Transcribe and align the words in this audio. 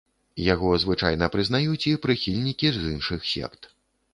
Яго 0.53 0.69
звычайна 0.83 1.27
прызнаюць 1.35 1.87
і 1.91 1.95
прыхільнікі 2.07 2.67
з 2.79 2.91
іншых 2.95 3.29
сект. 3.35 3.71